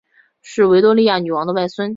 [0.41, 1.89] 是维多利亚女王的外孙。